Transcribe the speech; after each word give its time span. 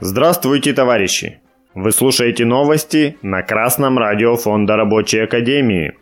Здравствуйте, 0.00 0.74
товарищи! 0.74 1.40
Вы 1.74 1.90
слушаете 1.90 2.44
новости 2.44 3.18
на 3.22 3.42
Красном 3.42 3.98
радио 3.98 4.36
Фонда 4.36 4.76
Рабочей 4.76 5.18
Академии. 5.18 5.98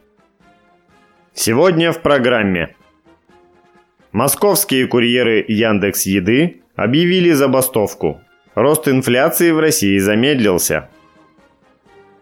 Сегодня 1.33 1.93
в 1.93 2.03
программе. 2.03 2.77
Московские 4.13 4.87
курьеры 4.87 5.43
Яндекс 5.49 6.05
Еды 6.05 6.61
объявили 6.75 7.31
забастовку. 7.31 8.21
Рост 8.55 8.87
инфляции 8.87 9.51
в 9.51 9.61
России 9.61 9.97
замедлился. 9.97 10.91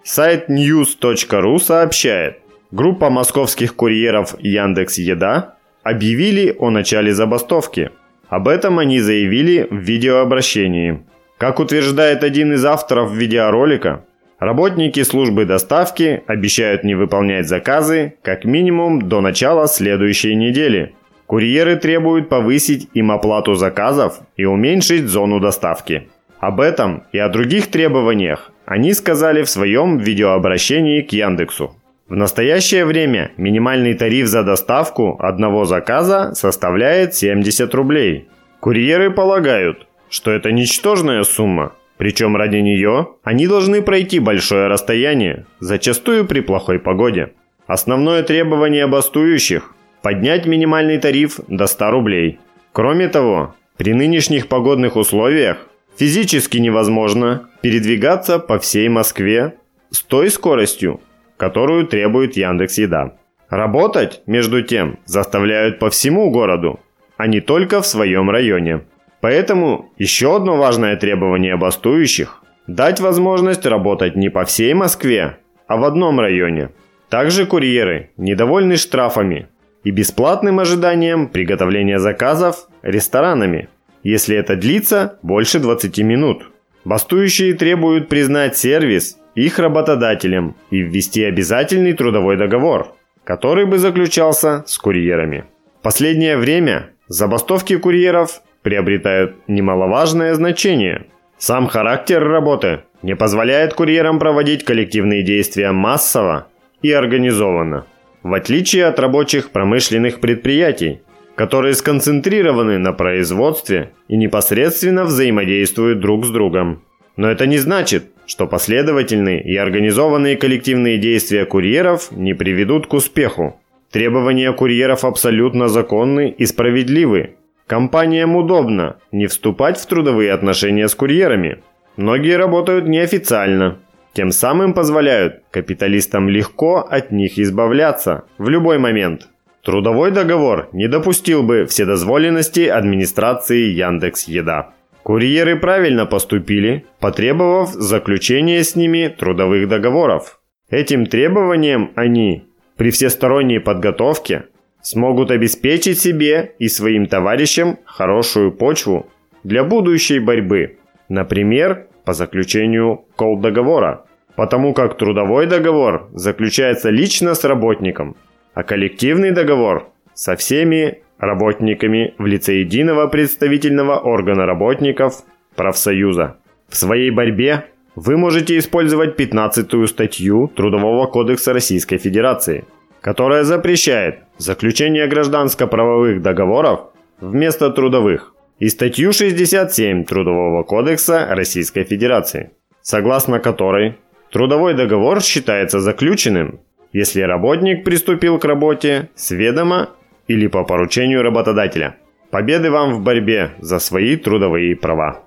Сайт 0.05 0.49
news.ru 0.49 1.59
сообщает, 1.59 2.39
группа 2.71 3.11
московских 3.11 3.75
курьеров 3.75 4.37
Яндекс 4.39 4.99
Еда 4.99 5.57
объявили 5.83 6.55
о 6.57 6.71
начале 6.71 7.13
забастовки. 7.13 7.91
Об 8.29 8.47
этом 8.47 8.79
они 8.79 9.01
заявили 9.01 9.67
в 9.69 9.75
видеообращении. 9.75 11.03
Как 11.39 11.59
утверждает 11.59 12.23
один 12.23 12.53
из 12.53 12.65
авторов 12.65 13.13
видеоролика, 13.13 14.05
работники 14.39 15.03
службы 15.03 15.45
доставки 15.45 16.23
обещают 16.27 16.85
не 16.85 16.95
выполнять 16.95 17.49
заказы 17.49 18.15
как 18.23 18.45
минимум 18.45 19.09
до 19.09 19.21
начала 19.21 19.67
следующей 19.67 20.37
недели. 20.37 20.95
Курьеры 21.27 21.77
требуют 21.77 22.29
повысить 22.29 22.89
им 22.95 23.11
оплату 23.11 23.55
заказов 23.55 24.21
и 24.37 24.45
уменьшить 24.45 25.09
зону 25.09 25.41
доставки. 25.41 26.09
Об 26.39 26.61
этом 26.61 27.05
и 27.13 27.19
о 27.19 27.29
других 27.29 27.69
требованиях 27.69 28.53
они 28.67 28.93
сказали 28.93 29.43
в 29.43 29.51
своем 29.51 29.99
видеообращении 29.99 31.01
к 31.01 31.13
Яндексу. 31.13 31.75
В 32.09 32.15
настоящее 32.15 32.85
время 32.85 33.33
минимальный 33.39 33.95
тариф 33.95 34.27
за 34.27 34.45
доставку 34.45 35.17
одного 35.19 35.65
заказа 35.65 36.35
составляет 36.35 37.15
70 37.15 37.75
рублей. 37.75 38.29
Курьеры 38.61 39.11
полагают, 39.11 39.87
что 40.09 40.31
это 40.31 40.53
ничтожная 40.53 41.23
сумма, 41.25 41.73
причем 41.97 42.37
ради 42.37 42.57
нее 42.57 43.09
они 43.23 43.47
должны 43.47 43.83
пройти 43.83 44.19
большое 44.19 44.67
расстояние, 44.67 45.47
зачастую 45.61 46.27
при 46.27 46.41
плохой 46.41 46.79
погоде. 46.79 47.33
Основное 47.67 48.23
требование 48.23 48.87
бастующих– 48.87 49.73
поднять 50.03 50.47
минимальный 50.47 50.99
тариф 50.99 51.41
до 51.49 51.67
100 51.67 51.91
рублей. 51.91 52.39
Кроме 52.73 53.09
того, 53.09 53.55
при 53.77 53.95
нынешних 53.95 54.49
погодных 54.49 54.97
условиях 54.97 55.67
физически 55.97 56.59
невозможно 56.59 57.49
передвигаться 57.63 58.39
по 58.39 58.59
всей 58.59 58.89
Москве 58.89 59.55
с 59.91 60.03
той 60.03 60.31
скоростью, 60.31 61.01
которую 61.37 61.87
требует 61.87 62.37
Яндекс 62.37 62.79
Еда. 62.79 63.17
Работать, 63.49 64.23
между 64.27 64.63
тем, 64.63 64.99
заставляют 65.05 65.79
по 65.79 65.89
всему 65.89 66.31
городу, 66.31 66.81
а 67.17 67.27
не 67.27 67.41
только 67.41 67.81
в 67.81 67.87
своем 67.87 68.29
районе. 68.31 68.83
Поэтому 69.25 69.91
еще 69.97 70.37
одно 70.37 70.59
важное 70.59 70.97
требование 70.97 71.57
бастующих– 71.57 72.43
дать 72.67 73.01
возможность 73.01 73.65
работать 73.65 74.17
не 74.17 74.29
по 74.29 74.45
всей 74.45 74.75
Москве, 74.75 75.39
а 75.67 75.79
в 75.79 75.85
одном 75.85 76.21
районе. 76.21 76.73
Также 77.09 77.47
курьеры 77.47 78.11
недовольны 78.19 78.77
штрафами 78.77 79.49
и 79.83 79.91
бесплатным 79.91 80.61
ожиданием 80.61 81.29
приготовления 81.29 81.99
заказов 82.01 82.69
ресторанами, 82.83 83.71
если 84.03 84.37
это 84.37 84.57
длится 84.57 85.19
больше 85.23 85.59
20 85.59 85.97
минут. 86.01 86.43
Бастующие 86.85 87.55
требуют 87.55 88.11
признать 88.11 88.59
сервис 88.59 89.17
их 89.35 89.59
работодателем 89.59 90.55
и 90.71 90.81
ввести 90.81 91.25
обязательный 91.25 91.95
трудовой 91.95 92.37
договор, 92.37 92.89
который 93.25 93.65
бы 93.65 93.79
заключался 93.79 94.65
с 94.67 94.77
курьерами. 94.77 95.45
В 95.81 95.83
последнее 95.83 96.37
время 96.37 96.91
забастовки 97.09 97.79
курьеров 97.79 98.43
приобретают 98.65 99.37
немаловажное 99.47 100.35
значение. 100.35 101.07
Сам 101.39 101.69
характер 101.69 102.25
работы 102.25 102.81
не 103.03 103.15
позволяет 103.15 103.75
курьерам 103.75 104.19
проводить 104.19 104.65
коллективные 104.65 105.23
действия 105.23 105.71
массово 105.71 106.49
и 106.83 106.91
организованно, 106.91 107.87
в 108.23 108.33
отличие 108.33 108.87
от 108.87 108.99
рабочих 108.99 109.51
промышленных 109.51 110.21
предприятий, 110.21 111.03
которые 111.35 111.75
сконцентрированы 111.75 112.79
на 112.79 112.93
производстве 112.93 113.91
и 114.09 114.17
непосредственно 114.17 115.05
взаимодействуют 115.05 116.01
друг 116.01 116.25
с 116.25 116.31
другом. 116.31 116.83
Но 117.17 117.31
это 117.31 117.47
не 117.47 117.59
значит, 117.59 118.07
что 118.27 118.47
последовательные 118.47 119.43
и 119.43 119.55
организованные 119.57 120.37
коллективные 120.37 120.97
действия 120.97 121.45
курьеров 121.45 122.11
не 122.13 122.33
приведут 122.33 122.87
к 122.87 122.95
успеху. 122.95 123.61
Требования 123.91 124.53
курьеров 124.53 125.05
абсолютно 125.05 125.69
законны 125.69 126.35
и 126.37 126.47
справедливы, 126.47 127.35
Компаниям 127.67 128.37
удобно 128.37 128.97
не 129.11 129.27
вступать 129.27 129.79
в 129.79 129.87
трудовые 129.87 130.33
отношения 130.33 130.89
с 130.89 130.95
курьерами. 130.95 131.63
Многие 131.97 132.37
работают 132.37 132.87
неофициально, 132.87 133.79
тем 134.13 134.31
самым 134.31 134.75
позволяют 134.75 135.43
капиталистам 135.51 136.29
легко 136.29 136.77
от 136.79 137.11
них 137.11 137.39
избавляться 137.39 138.25
в 138.39 138.49
любой 138.49 138.79
момент. 138.79 139.29
Трудовой 139.63 140.11
договор 140.11 140.69
не 140.73 140.89
допустил 140.89 141.43
бы 141.43 141.65
вседозволенности 141.65 142.67
администрации 142.67 143.71
Яндекс 143.71 144.25
Еда. 144.25 144.75
Курьеры 145.03 145.57
правильно 145.59 146.07
поступили, 146.07 146.85
потребовав 147.01 147.73
заключения 147.73 148.63
с 148.63 148.77
ними 148.77 149.09
трудовых 149.09 149.69
договоров. 149.69 150.41
Этим 150.69 151.07
требованием 151.07 151.93
они 151.95 152.45
при 152.77 152.91
всесторонней 152.91 153.61
подготовке 153.61 154.47
смогут 154.85 155.31
обеспечить 155.31 155.99
себе 155.99 156.53
и 156.59 156.69
своим 156.69 157.07
товарищам 157.07 157.79
хорошую 157.87 158.53
почву 158.53 159.07
для 159.43 159.65
будущей 159.65 160.19
борьбы. 160.21 160.77
Например, 161.09 161.87
по 162.05 162.13
заключению 162.13 163.07
колл-договора, 163.17 164.05
потому 164.37 164.75
как 164.75 164.99
трудовой 164.99 165.47
договор 165.47 166.11
заключается 166.13 166.91
лично 166.91 167.35
с 167.35 167.45
работником, 167.45 168.15
а 168.53 168.63
коллективный 168.63 169.31
договор 169.31 169.89
со 170.13 170.37
всеми 170.37 171.01
работниками 171.19 172.15
в 172.19 172.27
лице 172.27 172.57
единого 172.61 173.07
представительного 173.07 173.99
органа 173.99 174.45
работников 174.45 175.25
профсоюза. 175.57 176.37
В 176.69 176.77
своей 176.77 177.11
борьбе 177.11 177.65
вы 177.95 178.19
можете 178.19 178.59
использовать 178.59 179.17
15 179.17 179.89
статью 179.89 180.53
Трудового 180.55 181.07
кодекса 181.07 181.55
Российской 181.55 181.97
Федерации– 181.97 182.65
которая 183.05 183.45
запрещает 183.45 184.21
заключение 184.39 185.07
гражданско-правовых 185.07 186.23
договоров 186.23 186.87
вместо 187.21 187.69
трудовых, 187.69 188.35
и 188.59 188.69
статью 188.69 189.13
67 189.13 190.05
Трудового 190.05 190.63
кодекса 190.63 191.27
Российской 191.29 191.85
Федерации, 191.85 192.53
согласно 192.81 193.41
которой 193.41 193.99
трудовой 194.33 194.73
договор 194.73 195.21
считается 195.21 195.81
заключенным, 195.81 196.61
если 196.95 197.21
работник 197.21 197.85
приступил 197.85 198.39
к 198.39 198.47
работе 198.47 199.11
с 199.17 199.33
ведома 199.33 199.91
или 200.27 200.47
по 200.47 200.65
поручению 200.65 201.21
работодателя. 201.21 201.97
Победы 202.31 202.71
вам 202.71 202.95
в 202.95 203.03
борьбе 203.03 203.51
за 203.59 203.81
свои 203.81 204.17
трудовые 204.17 204.77
права. 204.77 205.21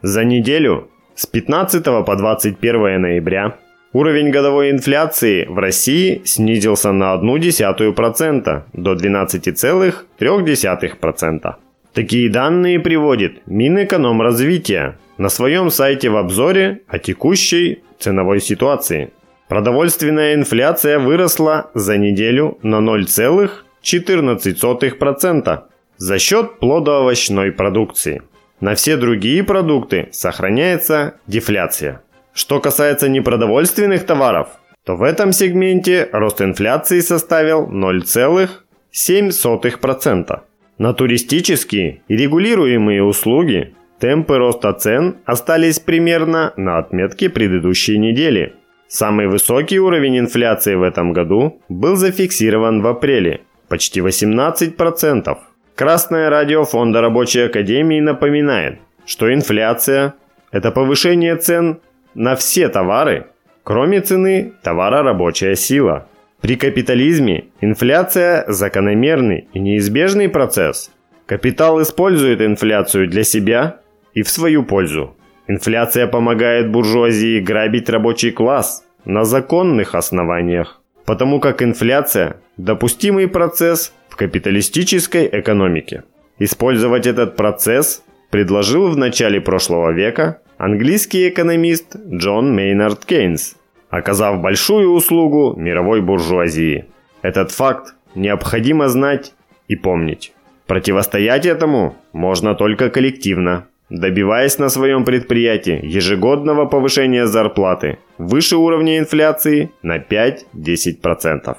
За 0.00 0.22
неделю 0.22 0.90
с 1.16 1.26
15 1.26 1.84
по 1.84 2.14
21 2.16 3.00
ноября 3.00 3.58
Уровень 3.96 4.28
годовой 4.30 4.70
инфляции 4.72 5.46
в 5.46 5.58
России 5.58 6.20
снизился 6.26 6.92
на 6.92 7.14
0,1% 7.14 8.62
до 8.74 8.92
12,3%. 8.92 11.54
Такие 11.94 12.28
данные 12.28 12.78
приводит 12.78 13.46
Минэкономразвития 13.46 14.98
на 15.16 15.30
своем 15.30 15.70
сайте 15.70 16.10
в 16.10 16.18
обзоре 16.18 16.82
о 16.88 16.98
текущей 16.98 17.84
ценовой 17.98 18.42
ситуации. 18.42 19.14
Продовольственная 19.48 20.34
инфляция 20.34 20.98
выросла 20.98 21.70
за 21.72 21.96
неделю 21.96 22.58
на 22.62 22.82
0,14% 22.82 25.60
за 25.96 26.18
счет 26.18 26.58
плодоовощной 26.58 27.50
продукции. 27.50 28.20
На 28.60 28.74
все 28.74 28.98
другие 28.98 29.42
продукты 29.42 30.10
сохраняется 30.12 31.14
дефляция. 31.26 32.02
Что 32.36 32.60
касается 32.60 33.08
непродовольственных 33.08 34.04
товаров, 34.04 34.48
то 34.84 34.94
в 34.94 35.02
этом 35.02 35.32
сегменте 35.32 36.08
рост 36.12 36.40
инфляции 36.42 37.00
составил 37.00 37.66
0,7%. 37.66 40.40
На 40.76 40.92
туристические 40.92 42.02
и 42.08 42.16
регулируемые 42.16 43.02
услуги 43.02 43.74
темпы 43.98 44.36
роста 44.36 44.74
цен 44.74 45.16
остались 45.24 45.80
примерно 45.80 46.52
на 46.58 46.76
отметке 46.76 47.30
предыдущей 47.30 47.96
недели. 47.96 48.52
Самый 48.86 49.28
высокий 49.28 49.80
уровень 49.80 50.18
инфляции 50.18 50.74
в 50.74 50.82
этом 50.82 51.14
году 51.14 51.62
был 51.70 51.96
зафиксирован 51.96 52.82
в 52.82 52.86
апреле– 52.86 53.40
почти 53.68 54.00
18%. 54.00 55.38
Красное 55.74 56.28
радио 56.28 56.64
Фонда 56.64 57.00
Рабочей 57.00 57.46
Академии 57.46 58.00
напоминает, 58.00 58.80
что 59.06 59.32
инфляция– 59.32 60.16
это 60.52 60.70
повышение 60.70 61.36
цен 61.36 61.80
на 62.16 62.34
все 62.34 62.68
товары, 62.68 63.26
кроме 63.62 64.00
цены 64.00 64.54
товара 64.62 65.02
рабочая 65.02 65.54
сила. 65.54 66.08
При 66.40 66.56
капитализме 66.56 67.44
инфляция– 67.60 68.44
закономерный 68.48 69.48
и 69.52 69.60
неизбежный 69.60 70.28
процесс. 70.28 70.90
Капитал 71.26 71.82
использует 71.82 72.40
инфляцию 72.40 73.08
для 73.08 73.22
себя 73.22 73.80
и 74.14 74.22
в 74.22 74.30
свою 74.30 74.64
пользу. 74.64 75.14
Инфляция 75.46 76.06
помогает 76.06 76.70
буржуазии 76.70 77.40
грабить 77.40 77.90
рабочий 77.90 78.30
класс 78.30 78.84
на 79.04 79.24
законных 79.24 79.94
основаниях, 79.94 80.80
потому 81.04 81.38
как 81.38 81.62
инфляция– 81.62 82.36
допустимый 82.56 83.28
процесс 83.28 83.92
в 84.08 84.16
капиталистической 84.16 85.28
экономике. 85.30 86.04
Использовать 86.38 87.06
этот 87.06 87.36
процесс 87.36 88.02
предложил 88.30 88.88
в 88.88 88.96
начале 88.96 89.40
прошлого 89.40 89.92
века 89.92 90.40
английский 90.58 91.28
экономист 91.28 91.96
Джон 91.96 92.54
Мейнард 92.54 93.04
Кейнс, 93.04 93.56
оказав 93.90 94.40
большую 94.40 94.90
услугу 94.92 95.54
мировой 95.56 96.00
буржуазии. 96.00 96.86
Этот 97.22 97.50
факт 97.50 97.94
необходимо 98.14 98.88
знать 98.88 99.34
и 99.68 99.76
помнить. 99.76 100.32
Противостоять 100.66 101.46
этому 101.46 101.96
можно 102.12 102.54
только 102.54 102.90
коллективно, 102.90 103.68
добиваясь 103.88 104.58
на 104.58 104.68
своем 104.68 105.04
предприятии 105.04 105.78
ежегодного 105.84 106.66
повышения 106.66 107.26
зарплаты 107.26 107.98
выше 108.18 108.56
уровня 108.56 108.98
инфляции 108.98 109.70
на 109.82 109.98
5-10%. 109.98 111.56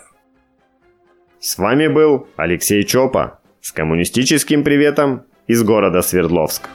С 1.40 1.58
вами 1.58 1.88
был 1.88 2.28
Алексей 2.36 2.84
Чопа 2.84 3.40
с 3.62 3.72
коммунистическим 3.72 4.64
приветом 4.64 5.24
из 5.48 5.64
города 5.64 6.02
Свердловск. 6.02 6.68